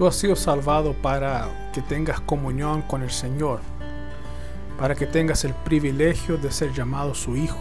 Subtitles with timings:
[0.00, 3.60] Tú has sido salvado para que tengas comunión con el Señor,
[4.78, 7.58] para que tengas el privilegio de ser llamado su hijo,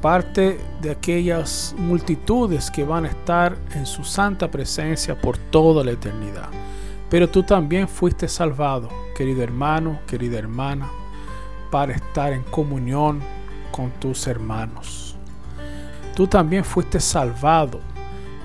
[0.00, 5.90] parte de aquellas multitudes que van a estar en su santa presencia por toda la
[5.90, 6.48] eternidad.
[7.10, 10.88] Pero tú también fuiste salvado, querido hermano, querida hermana,
[11.72, 13.20] para estar en comunión
[13.72, 15.16] con tus hermanos.
[16.14, 17.80] Tú también fuiste salvado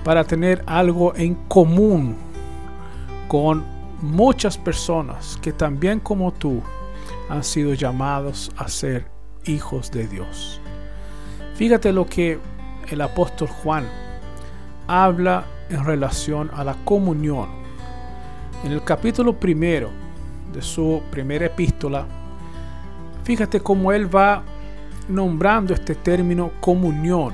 [0.02, 2.23] para tener algo en común
[3.28, 3.64] con
[4.00, 6.62] muchas personas que también como tú
[7.28, 9.06] han sido llamados a ser
[9.44, 10.60] hijos de Dios.
[11.54, 12.38] Fíjate lo que
[12.88, 13.88] el apóstol Juan
[14.86, 17.48] habla en relación a la comunión.
[18.64, 19.90] En el capítulo primero
[20.52, 22.06] de su primera epístola,
[23.24, 24.42] fíjate cómo él va
[25.08, 27.32] nombrando este término comunión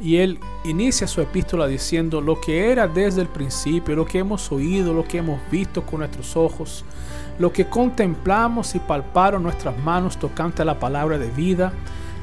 [0.00, 4.50] y él inicia su epístola diciendo lo que era desde el principio, lo que hemos
[4.52, 6.84] oído, lo que hemos visto con nuestros ojos,
[7.38, 11.72] lo que contemplamos y palparon nuestras manos tocante a la palabra de vida.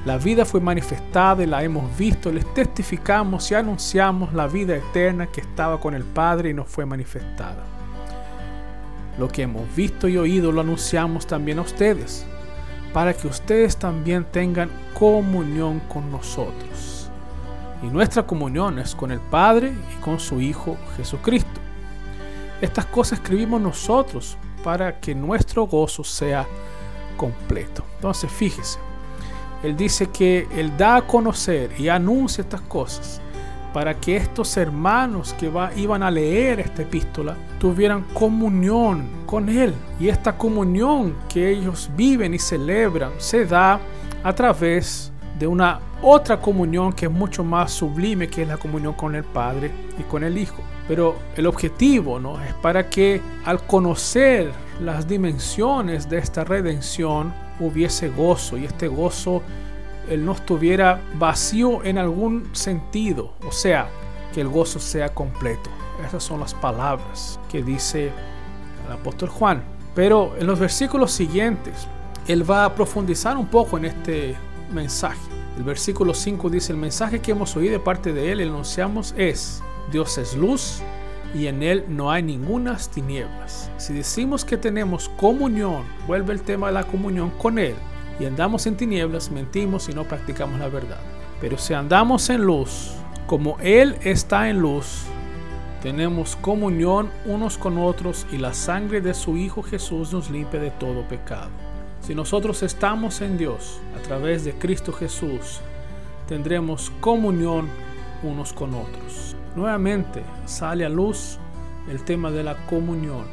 [0.05, 5.27] La vida fue manifestada y la hemos visto, les testificamos y anunciamos la vida eterna
[5.27, 7.63] que estaba con el Padre y nos fue manifestada.
[9.17, 12.25] Lo que hemos visto y oído lo anunciamos también a ustedes,
[12.93, 17.04] para que ustedes también tengan comunión con nosotros
[17.81, 21.61] y nuestra comunión es con el Padre y con su Hijo Jesucristo.
[22.61, 26.45] Estas cosas escribimos nosotros para que nuestro gozo sea
[27.17, 27.83] completo.
[27.95, 28.79] Entonces fíjese,
[29.63, 33.21] Él dice que Él da a conocer y anuncia estas cosas
[33.75, 39.73] para que estos hermanos que iban a leer esta epístola tuvieran comunión con Él.
[39.99, 43.81] Y esta comunión que ellos viven y celebran se da
[44.23, 48.93] a través de una otra comunión que es mucho más sublime, que es la comunión
[48.93, 50.61] con el Padre y con el Hijo.
[50.87, 52.41] Pero el objetivo ¿no?
[52.41, 59.41] es para que al conocer las dimensiones de esta redención hubiese gozo y este gozo
[60.09, 63.87] él no estuviera vacío en algún sentido, o sea,
[64.33, 65.69] que el gozo sea completo.
[66.05, 68.11] Esas son las palabras que dice
[68.85, 69.63] el apóstol Juan.
[69.95, 71.87] Pero en los versículos siguientes,
[72.27, 74.35] él va a profundizar un poco en este
[74.71, 75.19] mensaje.
[75.57, 79.63] El versículo 5 dice, el mensaje que hemos oído de parte de Él, anunciamos es,
[79.91, 80.81] Dios es luz
[81.33, 83.71] y en Él no hay ninguna tinieblas.
[83.77, 87.75] Si decimos que tenemos comunión, vuelve el tema de la comunión con Él,
[88.19, 90.99] y andamos en tinieblas, mentimos y no practicamos la verdad.
[91.41, 92.91] Pero si andamos en luz,
[93.27, 95.03] como Él está en luz,
[95.81, 100.71] tenemos comunión unos con otros y la sangre de su Hijo Jesús nos limpia de
[100.71, 101.51] todo pecado.
[102.05, 105.59] Si nosotros estamos en Dios a través de Cristo Jesús,
[106.27, 107.67] tendremos comunión
[108.21, 109.35] unos con otros.
[109.55, 111.39] Nuevamente sale a luz
[111.89, 113.25] el tema de la comunión.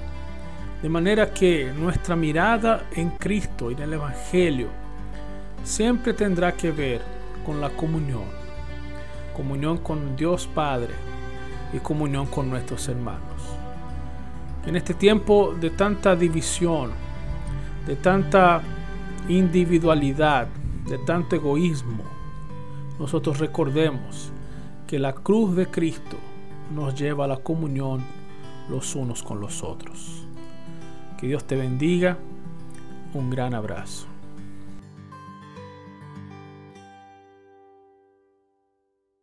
[0.81, 4.69] De manera que nuestra mirada en Cristo y en el Evangelio
[5.63, 7.03] siempre tendrá que ver
[7.45, 8.25] con la comunión.
[9.37, 10.95] Comunión con Dios Padre
[11.75, 13.21] y comunión con nuestros hermanos.
[14.65, 17.12] En este tiempo de tanta división,
[17.87, 18.63] de tanta
[19.29, 20.49] individualidad,
[20.89, 22.03] de tanto egoísmo,
[22.99, 24.33] nosotros recordemos
[24.87, 26.17] que la cruz de Cristo
[26.75, 28.05] nos lleva a la comunión
[28.69, 30.27] los unos con los otros.
[31.19, 32.19] Que Dios te bendiga.
[33.15, 34.12] Un gran abrazo.